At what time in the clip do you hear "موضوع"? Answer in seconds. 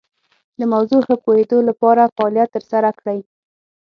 0.73-0.99